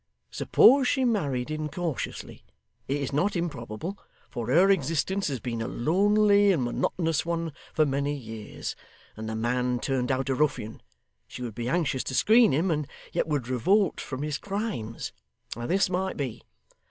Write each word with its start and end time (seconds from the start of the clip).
Suppose 0.31 0.87
she 0.87 1.05
married 1.05 1.51
incautiously 1.51 2.43
it 2.87 2.97
is 2.99 3.13
not 3.13 3.35
improbable, 3.35 3.99
for 4.31 4.47
her 4.47 4.71
existence 4.71 5.27
has 5.27 5.39
been 5.39 5.61
a 5.61 5.67
lonely 5.67 6.51
and 6.51 6.63
monotonous 6.63 7.23
one 7.23 7.53
for 7.71 7.85
many 7.85 8.15
years 8.15 8.75
and 9.15 9.29
the 9.29 9.35
man 9.35 9.79
turned 9.79 10.11
out 10.11 10.27
a 10.27 10.33
ruffian, 10.33 10.81
she 11.27 11.43
would 11.43 11.53
be 11.53 11.69
anxious 11.69 12.03
to 12.05 12.15
screen 12.15 12.51
him, 12.51 12.71
and 12.71 12.87
yet 13.13 13.27
would 13.27 13.47
revolt 13.47 14.01
from 14.01 14.23
his 14.23 14.39
crimes. 14.39 15.13
This 15.55 15.87
might 15.87 16.17
be. 16.17 16.41